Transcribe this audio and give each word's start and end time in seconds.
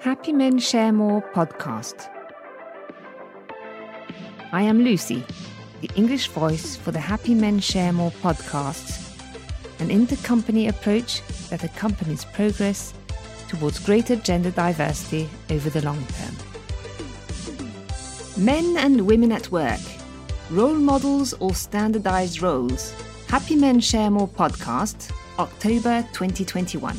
Happy 0.00 0.32
Men 0.32 0.58
Share 0.58 0.92
More 0.92 1.20
podcast. 1.20 2.08
I 4.50 4.62
am 4.62 4.82
Lucy, 4.82 5.22
the 5.82 5.90
English 5.94 6.28
voice 6.28 6.74
for 6.74 6.90
the 6.90 6.98
Happy 6.98 7.34
Men 7.34 7.60
Share 7.60 7.92
More 7.92 8.10
podcast, 8.10 9.14
an 9.78 9.88
intercompany 9.88 10.70
approach 10.70 11.20
that 11.50 11.64
accompanies 11.64 12.24
progress 12.24 12.94
towards 13.48 13.78
greater 13.78 14.16
gender 14.16 14.50
diversity 14.50 15.28
over 15.50 15.68
the 15.68 15.84
long 15.84 16.02
term. 16.06 16.34
Men 18.42 18.78
and 18.78 19.06
women 19.06 19.32
at 19.32 19.52
work, 19.52 19.80
role 20.50 20.72
models 20.72 21.34
or 21.40 21.54
standardized 21.54 22.40
roles. 22.40 22.94
Happy 23.28 23.54
Men 23.54 23.80
Share 23.80 24.10
More 24.10 24.28
podcast, 24.28 25.12
October 25.38 26.08
2021. 26.14 26.96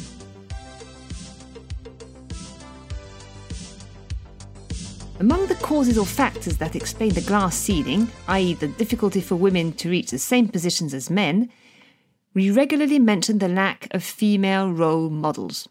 Among 5.21 5.45
the 5.45 5.53
causes 5.53 5.99
or 5.99 6.05
factors 6.07 6.57
that 6.57 6.75
explain 6.75 7.13
the 7.13 7.21
glass 7.21 7.55
ceiling, 7.55 8.07
i.e., 8.27 8.55
the 8.55 8.69
difficulty 8.69 9.21
for 9.21 9.35
women 9.35 9.71
to 9.73 9.87
reach 9.87 10.09
the 10.09 10.17
same 10.17 10.47
positions 10.47 10.95
as 10.95 11.11
men, 11.11 11.51
we 12.33 12.49
regularly 12.49 12.97
mention 12.97 13.37
the 13.37 13.47
lack 13.47 13.87
of 13.91 14.03
female 14.03 14.71
role 14.71 15.11
models. 15.11 15.69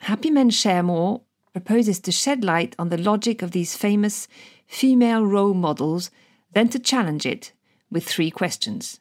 Happy 0.00 0.28
Men 0.28 0.50
Share 0.50 0.82
More 0.82 1.22
proposes 1.54 1.98
to 2.00 2.12
shed 2.12 2.44
light 2.44 2.76
on 2.78 2.90
the 2.90 2.98
logic 2.98 3.40
of 3.40 3.52
these 3.52 3.74
famous 3.74 4.28
female 4.66 5.24
role 5.24 5.54
models, 5.54 6.10
then 6.52 6.68
to 6.68 6.78
challenge 6.78 7.24
it 7.24 7.54
with 7.90 8.04
three 8.04 8.30
questions. 8.30 9.00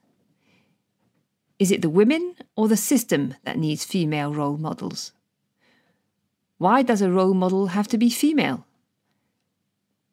Is 1.60 1.72
it 1.72 1.82
the 1.82 1.90
women 1.90 2.36
or 2.56 2.70
the 2.70 2.78
system 2.78 3.36
that 3.44 3.60
needs 3.60 3.84
female 3.84 4.34
role 4.34 4.56
models? 4.56 5.12
Why 6.58 6.84
does 6.84 7.02
a 7.02 7.12
role 7.12 7.34
model 7.34 7.68
have 7.68 7.90
to 7.90 7.98
be 7.98 8.10
female? 8.10 8.66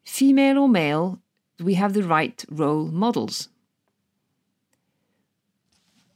Female 0.09 0.57
or 0.57 0.67
male, 0.67 1.19
we 1.63 1.75
have 1.75 1.93
the 1.93 2.03
right 2.03 2.43
role 2.49 2.87
models? 2.87 3.47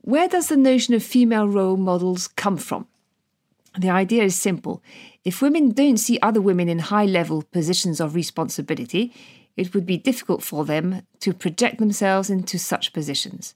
Where 0.02 0.27
does 0.27 0.47
the 0.50 0.58
notion 0.58 0.94
of 0.95 1.03
female 1.03 1.47
role 1.47 1.77
models 1.77 2.27
come 2.27 2.58
from? 2.58 2.88
The 3.80 3.91
idea 3.91 4.23
is 4.23 4.35
simple. 4.35 4.83
If 5.23 5.41
women 5.41 5.72
don't 5.72 5.97
see 5.97 6.19
other 6.22 6.41
women 6.41 6.67
in 6.67 6.80
high 6.80 7.05
level 7.05 7.44
positions 7.44 8.02
of 8.02 8.16
responsibility, 8.16 9.13
it 9.55 9.73
would 9.73 9.85
be 9.85 9.97
difficult 9.97 10.44
for 10.44 10.66
them 10.66 11.03
to 11.19 11.33
project 11.33 11.78
themselves 11.78 12.30
into 12.30 12.57
such 12.57 12.94
positions. 12.94 13.53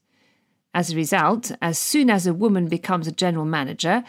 As 0.72 0.92
a 0.92 0.96
result, 0.96 1.52
as 1.60 1.78
soon 1.78 2.08
as 2.08 2.26
a 2.26 2.32
woman 2.32 2.68
becomes 2.68 3.06
a 3.06 3.12
general 3.12 3.44
manager, 3.44 4.04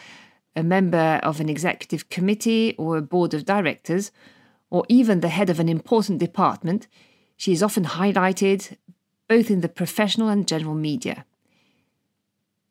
a 0.54 0.62
member 0.62 1.20
of 1.22 1.40
an 1.40 1.48
executive 1.48 2.08
committee 2.08 2.74
or 2.78 2.96
a 2.96 3.02
board 3.02 3.34
of 3.34 3.44
directors, 3.44 4.12
or 4.70 4.84
even 4.88 5.20
the 5.20 5.28
head 5.28 5.50
of 5.50 5.60
an 5.60 5.68
important 5.68 6.18
department, 6.18 6.86
she 7.36 7.52
is 7.52 7.62
often 7.62 7.84
highlighted 7.84 8.76
both 9.28 9.50
in 9.50 9.60
the 9.60 9.68
professional 9.68 10.28
and 10.28 10.48
general 10.48 10.74
media. 10.74 11.24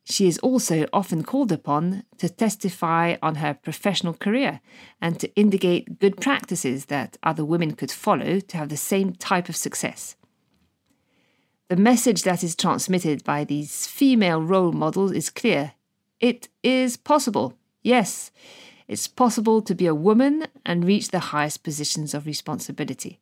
She 0.06 0.28
is 0.28 0.40
also 0.40 0.88
often 0.92 1.24
called 1.24 1.52
upon 1.52 2.04
to 2.18 2.30
testify 2.30 3.18
on 3.22 3.36
her 3.36 3.54
professional 3.54 4.14
career 4.14 4.60
and 5.00 5.20
to 5.20 5.34
indicate 5.36 6.00
good 6.00 6.20
practices 6.20 6.86
that 6.86 7.18
other 7.22 7.46
women 7.46 7.74
could 7.74 7.92
follow 7.92 8.40
to 8.40 8.58
have 8.58 8.70
the 8.70 8.78
same 8.78 9.14
type 9.14 9.50
of 9.50 9.56
success. 9.56 10.16
The 11.68 11.76
message 11.76 12.24
that 12.24 12.44
is 12.44 12.56
transmitted 12.56 13.24
by 13.24 13.44
these 13.44 13.86
female 13.86 14.42
role 14.42 14.72
models 14.72 15.12
is 15.12 15.30
clear. 15.30 15.74
It 16.20 16.50
is 16.64 16.98
possible. 16.98 17.54
Yes, 17.84 18.32
it's 18.90 19.08
possible 19.08 19.62
to 19.62 19.76
be 19.76 19.86
a 19.86 19.94
woman 19.94 20.48
and 20.66 20.84
reach 20.84 21.10
the 21.10 21.30
highest 21.32 21.62
positions 21.62 22.16
of 22.16 22.26
responsibility. 22.26 23.20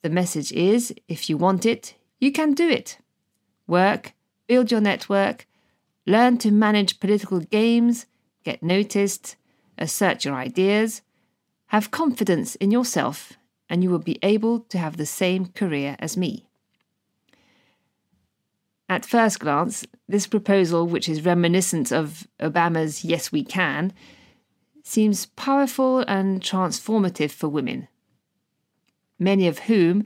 The 0.00 0.08
message 0.08 0.50
is 0.52 0.94
if 1.08 1.28
you 1.28 1.36
want 1.36 1.66
it, 1.66 1.94
you 2.18 2.32
can 2.32 2.54
do 2.54 2.66
it. 2.66 2.96
Work, 3.66 4.14
build 4.46 4.70
your 4.70 4.80
network, 4.80 5.46
learn 6.06 6.38
to 6.38 6.50
manage 6.50 7.00
political 7.00 7.40
games, 7.40 8.06
get 8.42 8.62
noticed, 8.62 9.36
assert 9.76 10.24
your 10.24 10.34
ideas, 10.34 11.02
have 11.66 11.90
confidence 11.90 12.54
in 12.54 12.70
yourself, 12.70 13.34
and 13.68 13.84
you 13.84 13.90
will 13.90 13.98
be 13.98 14.18
able 14.22 14.60
to 14.60 14.78
have 14.78 14.96
the 14.96 15.04
same 15.04 15.48
career 15.48 15.96
as 15.98 16.16
me. 16.16 16.46
At 18.88 19.04
first 19.04 19.38
glance, 19.38 19.86
this 20.08 20.26
proposal, 20.26 20.86
which 20.86 21.10
is 21.10 21.26
reminiscent 21.26 21.92
of 21.92 22.26
Obama's 22.40 23.04
Yes 23.04 23.30
We 23.30 23.44
Can, 23.44 23.92
seems 24.90 25.26
powerful 25.26 26.00
and 26.08 26.40
transformative 26.40 27.30
for 27.30 27.48
women, 27.48 27.86
many 29.20 29.46
of 29.46 29.60
whom 29.60 30.04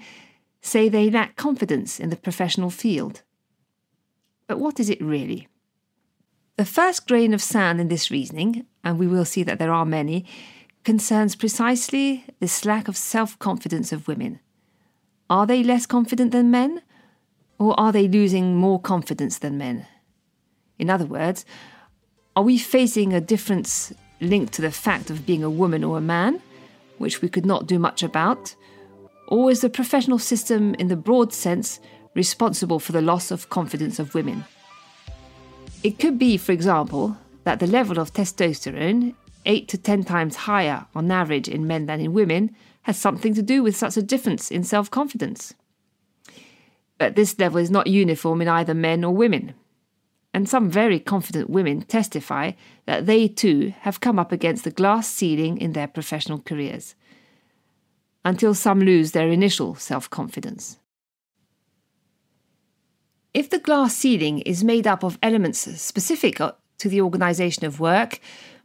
say 0.61 0.89
they 0.89 1.11
lack 1.11 1.37
confidence 1.37 1.99
in 1.99 2.11
the 2.11 2.17
professional 2.17 2.69
field. 2.69 3.23
But 4.47 4.59
what 4.59 4.79
is 4.79 4.91
it 4.91 5.01
really? 5.01 5.49
The 6.57 6.67
first 6.67 7.09
grain 7.09 7.33
of 7.33 7.43
sand 7.43 7.81
in 7.81 7.89
this 7.89 8.11
reasoning, 8.11 8.67
and 8.85 8.99
we 8.99 9.07
will 9.07 9.25
see 9.25 9.43
that 9.43 9.59
there 9.59 9.73
are 9.73 9.87
many, 9.87 10.27
concerns 10.85 11.35
precisely 11.35 12.25
this 12.39 12.67
lack 12.67 12.87
of 12.87 12.97
self 12.97 13.39
confidence 13.39 13.91
of 13.91 14.07
women. 14.07 14.39
Are 15.31 15.47
they 15.47 15.65
less 15.65 15.87
confident 15.87 16.31
than 16.33 16.51
men? 16.51 16.83
Or 17.59 17.79
are 17.81 17.93
they 17.93 18.07
losing 18.07 18.57
more 18.57 18.81
confidence 18.81 19.39
than 19.39 19.57
men? 19.57 19.87
In 20.79 20.91
other 20.91 21.07
words, 21.07 21.47
are 22.37 22.43
we 22.43 22.59
facing 22.59 23.13
a 23.13 23.21
difference 23.21 23.95
linked 24.25 24.53
to 24.55 24.63
the 24.63 24.71
fact 24.71 25.11
of 25.11 25.27
being 25.27 25.45
a 25.45 25.51
woman 25.51 25.85
or 25.85 25.99
a 25.99 26.01
man, 26.01 26.43
which 26.99 27.23
we 27.23 27.29
could 27.29 27.47
not 27.47 27.67
do 27.67 27.79
much 27.79 28.03
about? 28.03 28.55
Or 29.29 29.51
is 29.51 29.61
the 29.61 29.71
professional 29.71 30.19
system, 30.19 30.75
in 30.75 30.89
the 30.89 30.97
broad 30.97 31.33
sense, 31.33 31.81
responsible 32.15 32.79
for 32.79 32.93
the 32.93 33.01
loss 33.01 33.31
of 33.31 33.49
confidence 33.49 33.99
of 33.99 34.15
women? 34.15 34.45
It 35.83 35.99
could 35.99 36.19
be, 36.19 36.37
for 36.37 36.53
example, 36.53 37.17
that 37.45 37.61
the 37.61 37.67
level 37.67 37.99
of 37.99 38.13
testosterone, 38.13 39.15
8 39.47 39.69
to 39.69 39.79
10 39.79 40.05
times 40.05 40.37
higher 40.37 40.87
on 40.95 41.11
average 41.11 41.49
in 41.49 41.67
men 41.67 41.87
than 41.87 42.01
in 42.01 42.13
women, 42.13 42.55
has 42.83 42.97
something 42.97 43.35
to 43.35 43.43
do 43.43 43.63
with 43.63 43.77
such 43.77 43.97
a 43.97 44.03
difference 44.03 44.51
in 44.51 44.65
self 44.65 44.91
confidence. 44.91 45.55
But 46.99 47.17
this 47.17 47.39
level 47.39 47.59
is 47.59 47.71
not 47.71 47.87
uniform 47.87 48.41
in 48.41 48.49
either 48.49 48.75
men 48.75 49.05
or 49.05 49.15
women 49.15 49.55
and 50.35 50.49
some 50.49 50.69
very 50.69 50.99
confident 50.99 51.49
women 51.49 51.83
testify 51.83 52.51
that 52.87 53.07
they 53.07 53.29
too 53.29 53.73
have 53.83 54.01
come 54.01 54.19
up 54.19 54.33
against 54.33 54.65
the 54.65 54.71
glass 54.73 55.09
ceiling 55.09 55.57
in 55.59 55.73
their 55.73 55.87
professional 55.87 56.41
careers, 56.41 56.97
until 58.25 58.53
some 58.53 58.81
lose 58.81 59.13
their 59.13 59.31
initial 59.31 59.77
self 59.77 60.11
confidence. 60.11 60.79
If 63.33 63.49
the 63.49 63.61
glass 63.61 63.97
ceiling 63.97 64.41
is 64.41 64.65
made 64.65 64.89
up 64.89 65.05
of 65.05 65.19
elements 65.23 65.61
specific 65.81 66.37
to 66.79 66.89
the 66.89 67.01
organisation 67.01 67.65
of 67.65 67.79
work, 67.79 68.19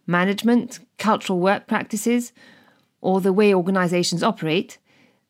management, 0.07 0.79
cultural 0.97 1.39
work 1.39 1.67
practices, 1.67 2.33
or 2.99 3.21
the 3.21 3.33
way 3.33 3.53
organisations 3.53 4.23
operate, 4.23 4.79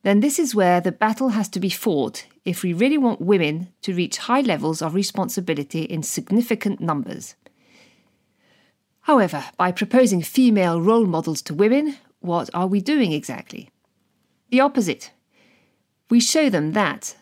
then 0.03 0.21
this 0.21 0.39
is 0.39 0.56
where 0.56 0.79
the 0.79 0.94
battle 0.94 1.29
has 1.29 1.50
to 1.50 1.59
be 1.59 1.69
fought 1.69 2.25
if 2.49 2.63
we 2.63 2.73
really 2.73 2.97
want 2.97 3.21
women 3.21 3.71
to 3.83 3.93
reach 3.93 4.17
high 4.17 4.41
levels 4.41 4.81
of 4.81 4.95
responsibility 4.95 5.83
in 5.83 6.01
significant 6.01 6.79
numbers. 6.79 7.35
However, 9.01 9.45
by 9.55 9.71
proposing 9.71 10.23
female 10.23 10.81
role 10.81 11.05
models 11.05 11.43
to 11.43 11.53
women, 11.53 11.97
what 12.21 12.49
are 12.55 12.65
we 12.65 12.81
doing 12.81 13.11
exactly? 13.11 13.69
The 14.49 14.61
opposite. 14.61 15.11
We 16.09 16.19
show 16.19 16.49
them 16.49 16.71
that, 16.71 17.15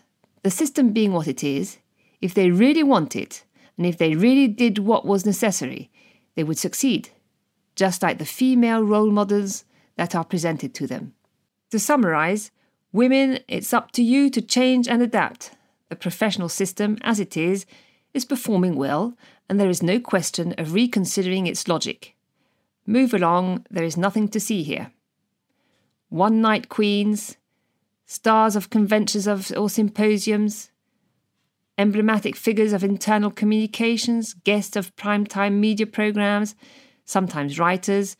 the 0.43 0.49
system 0.49 0.93
being 0.93 1.11
what 1.11 1.27
it 1.27 1.43
is, 1.43 1.77
if 2.21 2.33
they 2.33 2.49
really 2.49 2.83
want 2.83 3.13
it, 3.13 3.43
and 3.75 3.85
if 3.85 3.97
they 3.97 4.15
really 4.15 4.47
did 4.47 4.79
what 4.79 5.05
was 5.05 5.25
necessary, 5.25 5.91
they 6.35 6.45
would 6.45 6.57
succeed, 6.57 7.09
just 7.75 8.01
like 8.01 8.17
the 8.17 8.25
female 8.25 8.81
role 8.81 9.11
models 9.11 9.65
that 9.97 10.15
are 10.15 10.23
presented 10.23 10.73
to 10.75 10.87
them. 10.87 11.13
To 11.71 11.79
summarize, 11.79 12.49
Women, 12.93 13.39
it's 13.47 13.73
up 13.73 13.91
to 13.93 14.03
you 14.03 14.29
to 14.29 14.41
change 14.41 14.87
and 14.87 15.01
adapt. 15.01 15.51
The 15.89 15.95
professional 15.95 16.49
system, 16.49 16.97
as 17.01 17.19
it 17.19 17.35
is, 17.35 17.65
is 18.13 18.25
performing 18.25 18.75
well, 18.75 19.17
and 19.49 19.59
there 19.59 19.69
is 19.69 19.83
no 19.83 19.99
question 19.99 20.53
of 20.57 20.73
reconsidering 20.73 21.47
its 21.47 21.67
logic. 21.67 22.15
Move 22.85 23.13
along, 23.13 23.65
there 23.69 23.83
is 23.83 23.97
nothing 23.97 24.27
to 24.29 24.39
see 24.39 24.63
here. 24.63 24.91
One 26.09 26.41
night 26.41 26.69
queens, 26.69 27.35
stars 28.05 28.55
of 28.55 28.69
conventions 28.69 29.27
of, 29.27 29.51
or 29.57 29.69
symposiums, 29.69 30.71
emblematic 31.77 32.35
figures 32.35 32.71
of 32.71 32.83
internal 32.83 33.29
communications, 33.29 34.33
guests 34.33 34.77
of 34.77 34.95
primetime 34.95 35.59
media 35.59 35.85
programs, 35.85 36.55
sometimes 37.03 37.59
writers, 37.59 38.15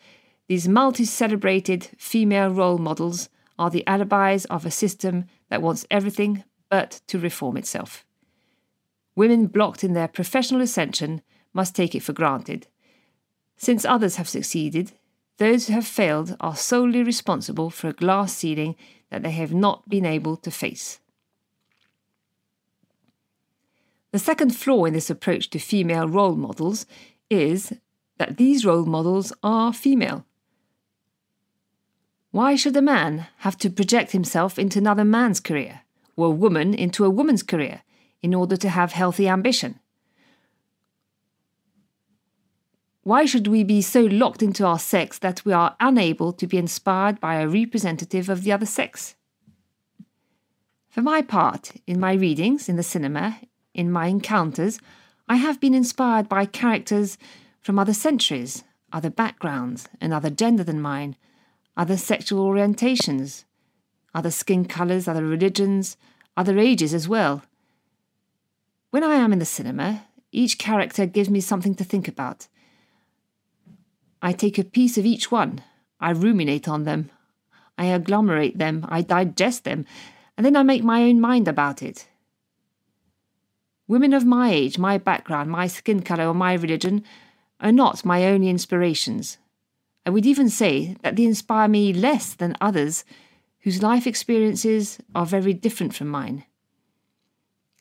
these 0.48 0.68
multi 0.68 1.06
celebrated 1.06 1.90
female 1.98 2.50
role 2.50 2.78
models 2.78 3.30
are 3.58 3.70
the 3.70 3.86
alibis 3.88 4.46
of 4.46 4.66
a 4.66 4.72
system 4.72 5.26
that 5.50 5.62
wants 5.62 5.86
everything 5.90 6.44
but 6.70 7.02
to 7.08 7.20
reform 7.20 7.58
itself. 7.58 8.06
Women 9.16 9.48
blocked 9.48 9.84
in 9.84 9.94
their 9.94 10.08
professional 10.08 10.62
ascension 10.62 11.22
must 11.54 11.76
take 11.76 11.96
it 11.96 12.04
for 12.04 12.14
granted. 12.14 12.68
Since 13.58 13.84
others 13.84 14.18
have 14.18 14.30
succeeded, 14.30 14.92
those 15.38 15.68
who 15.68 15.74
have 15.74 15.88
failed 15.88 16.38
are 16.40 16.56
solely 16.56 17.02
responsible 17.02 17.72
for 17.72 17.88
a 17.88 17.94
glass 17.94 18.36
ceiling 18.36 18.76
that 19.10 19.24
they 19.24 19.32
have 19.32 19.54
not 19.54 19.90
been 19.90 20.06
able 20.06 20.38
to 20.38 20.52
face. 20.52 21.00
The 24.12 24.20
second 24.20 24.56
flaw 24.56 24.86
in 24.86 24.94
this 24.94 25.10
approach 25.10 25.50
to 25.50 25.60
female 25.60 26.08
role 26.08 26.36
models 26.36 26.86
is 27.30 27.74
that 28.20 28.38
these 28.38 28.66
role 28.66 28.86
models 28.86 29.34
are 29.42 29.74
female. 29.74 30.27
Why 32.38 32.54
should 32.54 32.78
a 32.78 32.84
man 32.84 33.26
have 33.38 33.58
to 33.58 33.70
project 33.72 34.12
himself 34.12 34.60
into 34.60 34.78
another 34.78 35.04
man's 35.04 35.40
career, 35.40 35.82
or 36.16 36.28
a 36.28 36.40
woman 36.46 36.76
into 36.76 37.04
a 37.04 37.10
woman's 37.10 37.42
career, 37.42 37.82
in 38.22 38.36
order 38.36 38.56
to 38.58 38.70
have 38.70 38.92
healthy 38.92 39.28
ambition? 39.28 39.80
Why 43.02 43.26
should 43.26 43.48
we 43.48 43.64
be 43.64 43.82
so 43.82 44.02
locked 44.02 44.44
into 44.44 44.68
our 44.68 44.78
sex 44.78 45.18
that 45.18 45.46
we 45.46 45.52
are 45.52 45.76
unable 45.80 46.32
to 46.34 46.46
be 46.46 46.60
inspired 46.60 47.20
by 47.20 47.38
a 47.38 47.48
representative 47.48 48.30
of 48.30 48.44
the 48.44 48.52
other 48.52 48.68
sex? 48.68 49.16
For 50.90 51.02
my 51.02 51.24
part, 51.24 51.72
in 51.88 52.00
my 52.00 52.14
readings, 52.14 52.70
in 52.70 52.76
the 52.76 52.84
cinema, 52.84 53.40
in 53.74 53.92
my 53.92 54.06
encounters, 54.06 54.80
I 55.28 55.38
have 55.38 55.60
been 55.60 55.74
inspired 55.74 56.30
by 56.30 56.46
characters 56.46 57.18
from 57.62 57.80
other 57.80 57.96
centuries, 57.96 58.64
other 58.94 59.10
backgrounds, 59.10 59.90
another 60.00 60.30
gender 60.30 60.64
than 60.64 60.80
mine, 60.80 61.16
other 61.78 61.96
sexual 61.96 62.44
orientations, 62.46 63.46
other 64.14 64.32
skin 64.32 64.66
colours, 64.66 65.08
other 65.08 65.24
religions, 65.24 65.96
other 66.36 66.58
ages 66.58 66.94
as 66.94 67.08
well. 67.08 67.44
When 68.90 69.04
I 69.04 69.16
am 69.16 69.32
in 69.32 69.40
the 69.40 69.46
cinema, 69.46 70.08
each 70.32 70.58
character 70.58 71.06
gives 71.06 71.30
me 71.30 71.40
something 71.40 71.76
to 71.76 71.84
think 71.84 72.08
about. 72.08 72.48
I 74.22 74.34
take 74.34 74.58
a 74.58 74.64
piece 74.64 74.98
of 74.98 75.06
each 75.06 75.32
one, 75.32 75.62
I 76.00 76.10
ruminate 76.10 76.68
on 76.68 76.84
them, 76.84 77.12
I 77.78 77.86
agglomerate 77.86 78.58
them, 78.58 78.84
I 78.90 79.04
digest 79.04 79.64
them, 79.64 79.86
and 80.36 80.44
then 80.44 80.56
I 80.56 80.64
make 80.64 80.84
my 80.84 81.04
own 81.04 81.22
mind 81.22 81.48
about 81.48 81.84
it. 81.84 82.08
Women 83.88 84.14
of 84.14 84.26
my 84.26 84.52
age, 84.52 84.80
my 84.80 84.98
background, 84.98 85.52
my 85.52 85.68
skin 85.68 86.02
colour, 86.02 86.28
or 86.28 86.34
my 86.34 86.54
religion 86.54 87.04
are 87.60 87.72
not 87.72 88.04
my 88.04 88.26
only 88.26 88.50
inspirations. 88.50 89.38
I 90.08 90.10
would 90.10 90.26
even 90.26 90.48
say 90.48 90.96
that 91.02 91.18
they 91.18 91.26
inspire 91.26 91.68
me 91.68 91.92
less 91.92 92.34
than 92.34 92.56
others 92.62 93.04
whose 93.60 93.84
life 93.84 94.08
experiences 94.08 95.00
are 95.14 95.26
very 95.26 95.54
different 95.54 95.94
from 95.94 96.08
mine. 96.08 96.46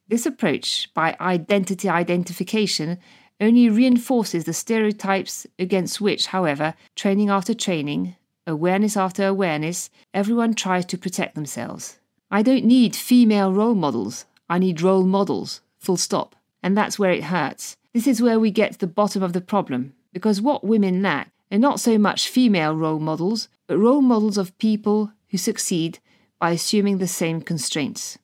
This 0.09 0.27
approach, 0.27 0.93
by 0.93 1.17
identity 1.21 1.89
identification, 1.89 2.99
only 3.41 3.71
reinforces 3.71 4.43
the 4.43 4.53
stereotypes 4.53 5.47
against 5.57 6.01
which, 6.01 6.27
however, 6.27 6.75
training 6.97 7.31
after 7.31 7.55
training, 7.55 8.17
awareness 8.45 8.97
after 8.97 9.25
awareness, 9.25 9.89
everyone 10.13 10.55
tries 10.55 10.85
to 10.87 10.99
protect 10.99 11.37
themselves. 11.37 12.01
I 12.29 12.43
don't 12.43 12.65
need 12.65 12.97
female 12.97 13.53
role 13.53 13.77
models, 13.77 14.25
I 14.49 14.59
need 14.59 14.83
role 14.83 15.05
models, 15.05 15.61
full 15.79 15.97
stop. 15.97 16.35
And 16.61 16.77
that's 16.77 16.99
where 16.99 17.13
it 17.13 17.25
hurts. 17.25 17.77
This 17.95 18.09
is 18.09 18.21
where 18.21 18.41
we 18.41 18.51
get 18.51 18.73
to 18.73 18.79
the 18.81 18.89
bottom 18.89 19.23
of 19.23 19.33
the 19.33 19.41
problem, 19.41 19.95
because 20.13 20.41
what 20.41 20.65
women 20.65 21.03
lack 21.03 21.31
and 21.51 21.63
not 21.63 21.81
so 21.81 21.99
much 21.99 22.29
female 22.29 22.75
role 22.75 22.99
models, 22.99 23.49
but 23.67 23.79
role 23.79 24.03
models 24.03 24.39
of 24.39 24.57
people 24.59 25.13
who 25.29 25.39
succeed 25.39 25.99
by 26.39 26.51
assuming 26.51 26.99
the 26.99 27.07
same 27.07 27.41
constraints. 27.41 28.19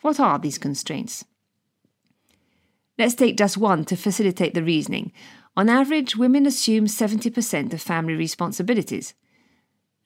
What 0.00 0.18
are 0.18 0.38
these 0.38 0.58
constraints? 0.58 1.24
Let's 2.98 3.14
take 3.14 3.36
just 3.36 3.56
one 3.56 3.84
to 3.86 3.96
facilitate 3.96 4.54
the 4.54 4.62
reasoning. 4.62 5.12
On 5.56 5.68
average, 5.68 6.16
women 6.16 6.46
assume 6.46 6.86
70% 6.86 7.72
of 7.72 7.82
family 7.82 8.14
responsibilities 8.14 9.14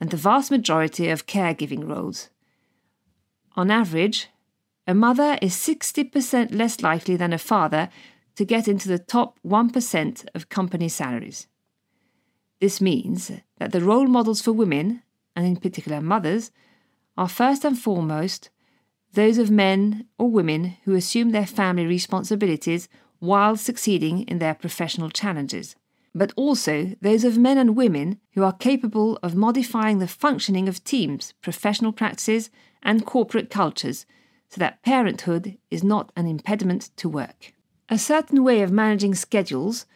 and 0.01 0.11
the 0.11 0.17
vast 0.17 0.51
majority 0.51 1.09
of 1.09 1.27
caregiving 1.27 1.89
roles. 1.89 2.31
On 3.57 3.71
average, 3.71 4.29
a 4.87 4.95
mother 4.95 5.39
is 5.41 5.55
60% 5.55 6.55
less 6.55 6.83
likely 6.83 7.17
than 7.17 7.33
a 7.33 7.39
father 7.39 7.89
to 8.37 8.45
get 8.45 8.69
into 8.69 8.89
the 8.89 8.99
top 8.99 9.39
1% 9.45 10.27
of 10.35 10.49
company 10.49 10.89
salaries. 10.89 11.49
This 12.61 12.81
means 12.81 13.31
that 13.59 13.73
the 13.73 13.83
role 13.83 14.07
models 14.07 14.41
for 14.41 14.53
women, 14.53 15.03
and 15.35 15.47
in 15.47 15.57
particular 15.57 16.01
mothers, 16.01 16.51
are 17.17 17.29
first 17.29 17.65
and 17.65 17.79
foremost 17.79 18.51
those 19.13 19.39
of 19.39 19.51
men 19.51 20.07
or 20.19 20.31
women 20.31 20.77
who 20.85 20.95
assume 20.95 21.31
their 21.31 21.47
family 21.47 21.87
responsibilities 21.87 22.89
while 23.19 23.57
succeeding 23.57 24.23
in 24.23 24.39
their 24.39 24.55
professional 24.55 25.09
challenges, 25.09 25.75
but 26.15 26.33
also 26.37 26.95
those 27.01 27.25
of 27.25 27.39
men 27.39 27.57
and 27.57 27.77
women 27.77 28.21
who 28.35 28.43
are 28.43 28.53
capable 28.53 29.19
of 29.23 29.35
modifying 29.35 29.99
the 29.99 30.09
functioning 30.09 30.69
of 30.69 30.85
teams, 30.85 31.33
professional 31.41 31.93
practices, 31.93 32.51
and 32.83 33.07
corporate 33.07 33.51
cultures 33.51 34.07
so 34.49 34.59
that 34.59 34.83
parenthood 34.83 35.57
is 35.71 35.83
not 35.83 36.13
an 36.15 36.27
impediment 36.27 36.91
to 36.97 37.09
work. 37.09 37.55
A 37.89 37.99
certain 37.99 38.45
way 38.45 38.63
of 38.63 38.71
managing 38.71 39.15
schedules 39.15 39.87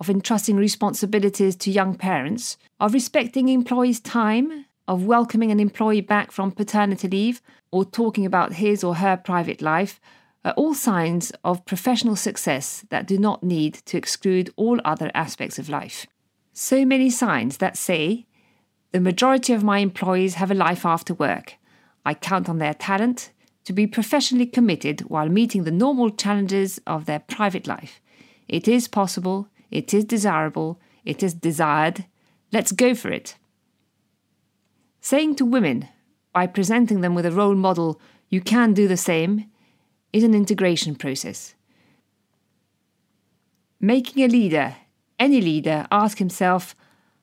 of 0.00 0.08
entrusting 0.08 0.56
responsibilities 0.56 1.56
to 1.56 1.70
young 1.70 1.94
parents, 1.94 2.56
of 2.80 2.94
respecting 2.94 3.48
employees' 3.48 4.00
time, 4.00 4.66
of 4.86 5.04
welcoming 5.04 5.50
an 5.50 5.60
employee 5.60 6.00
back 6.00 6.30
from 6.30 6.52
paternity 6.52 7.08
leave, 7.08 7.42
or 7.70 7.84
talking 7.84 8.24
about 8.24 8.54
his 8.54 8.82
or 8.82 8.96
her 8.96 9.16
private 9.16 9.60
life, 9.60 10.00
are 10.44 10.52
all 10.52 10.72
signs 10.72 11.32
of 11.44 11.66
professional 11.66 12.16
success 12.16 12.84
that 12.90 13.06
do 13.06 13.18
not 13.18 13.42
need 13.42 13.74
to 13.74 13.98
exclude 13.98 14.50
all 14.56 14.80
other 14.84 15.10
aspects 15.14 15.58
of 15.58 15.68
life. 15.68 16.06
So 16.52 16.84
many 16.84 17.10
signs 17.10 17.58
that 17.58 17.76
say, 17.76 18.26
the 18.92 19.00
majority 19.00 19.52
of 19.52 19.62
my 19.62 19.78
employees 19.78 20.34
have 20.34 20.50
a 20.50 20.54
life 20.54 20.86
after 20.86 21.12
work. 21.12 21.56
I 22.06 22.14
count 22.14 22.48
on 22.48 22.58
their 22.58 22.72
talent 22.72 23.32
to 23.64 23.72
be 23.74 23.86
professionally 23.86 24.46
committed 24.46 25.02
while 25.02 25.28
meeting 25.28 25.64
the 25.64 25.70
normal 25.70 26.08
challenges 26.08 26.80
of 26.86 27.04
their 27.04 27.18
private 27.18 27.66
life. 27.66 28.00
It 28.48 28.66
is 28.66 28.88
possible, 28.88 29.48
it 29.70 29.92
is 29.94 30.04
desirable, 30.04 30.80
it 31.04 31.22
is 31.22 31.34
desired. 31.34 32.04
Let's 32.52 32.72
go 32.72 32.94
for 32.94 33.10
it. 33.10 33.36
Saying 35.00 35.36
to 35.36 35.44
women, 35.44 35.88
by 36.32 36.46
presenting 36.46 37.00
them 37.00 37.14
with 37.14 37.26
a 37.26 37.32
role 37.32 37.54
model, 37.54 38.00
you 38.28 38.40
can 38.40 38.74
do 38.74 38.88
the 38.88 38.96
same, 38.96 39.46
is 40.12 40.24
an 40.24 40.34
integration 40.34 40.94
process. 40.94 41.54
Making 43.80 44.24
a 44.24 44.28
leader, 44.28 44.76
any 45.18 45.40
leader, 45.40 45.86
ask 45.90 46.18
himself, 46.18 46.74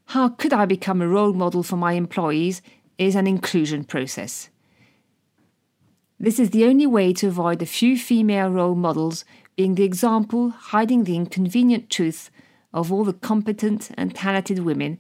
how 0.08 0.30
could 0.30 0.54
I 0.54 0.66
become 0.66 1.02
a 1.02 1.08
role 1.08 1.34
model 1.34 1.64
for 1.64 1.78
my 1.78 1.94
employees, 1.94 2.62
is 2.98 3.16
an 3.16 3.28
inclusion 3.28 3.84
process. 3.84 4.50
This 6.20 6.40
is 6.40 6.52
the 6.52 6.66
only 6.66 6.88
way 6.88 7.12
to 7.14 7.28
avoid 7.28 7.62
a 7.62 7.66
few 7.66 7.98
female 7.98 8.50
role 8.50 8.76
models 8.76 9.26
being 9.56 9.76
the 9.76 9.84
example 9.84 10.50
hiding 10.50 11.04
the 11.04 11.16
inconvenient 11.16 11.90
truth 11.90 12.30
of 12.76 12.92
all 12.92 13.06
the 13.06 13.14
competent 13.14 13.90
and 13.98 14.14
talented 14.14 14.60
women 14.60 15.00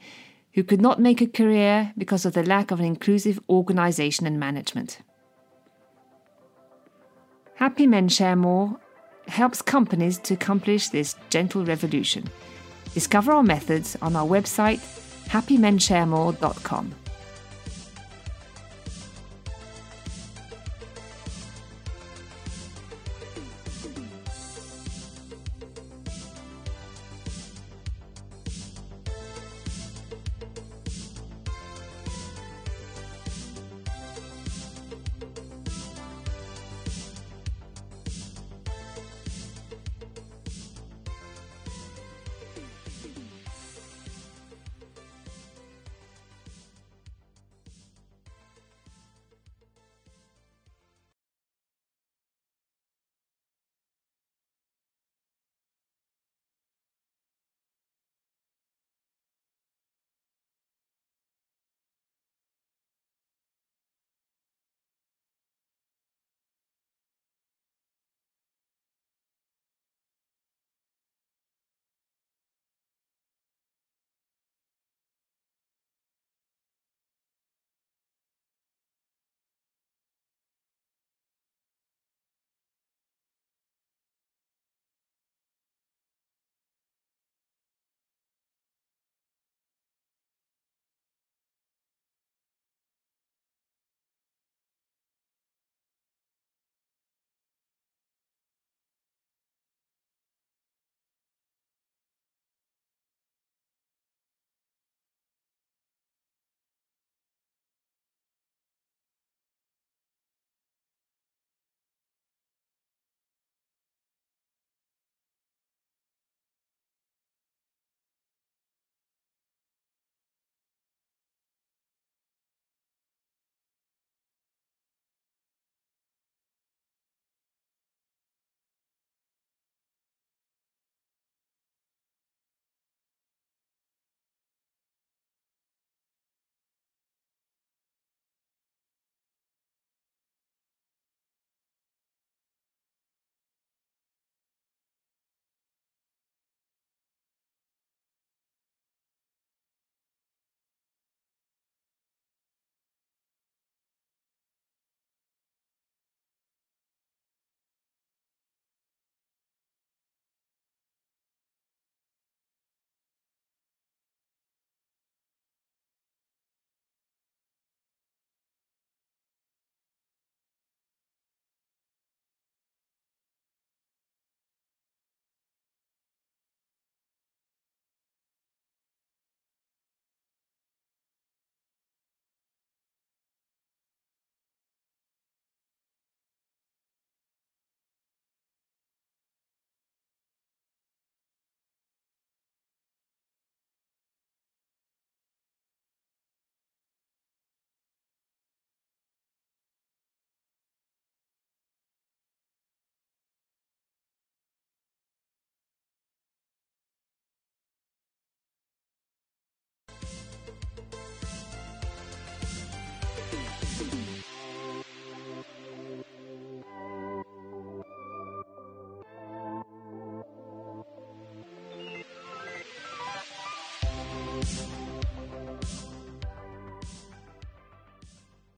who 0.56 0.64
could 0.64 0.82
not 0.82 1.00
make 1.00 1.22
a 1.22 1.28
career 1.28 1.94
because 1.98 2.26
of 2.26 2.34
the 2.34 2.42
lack 2.42 2.72
of 2.72 2.80
an 2.80 2.86
inclusive 2.86 3.40
organisation 3.50 4.26
and 4.26 4.40
management. 4.40 5.00
Happy 7.56 7.86
Men 7.86 8.08
Share 8.08 8.36
More 8.36 8.80
helps 9.28 9.62
companies 9.62 10.18
to 10.20 10.34
accomplish 10.34 10.90
this 10.90 11.16
gentle 11.30 11.66
revolution. 11.66 12.28
Discover 12.94 13.34
our 13.34 13.44
methods 13.44 13.98
on 14.02 14.16
our 14.16 14.26
website 14.26 14.80
happymensharemore.com. 15.28 16.96